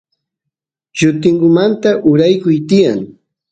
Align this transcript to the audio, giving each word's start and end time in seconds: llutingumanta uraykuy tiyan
llutingumanta 0.97 1.89
uraykuy 2.09 2.57
tiyan 2.69 2.99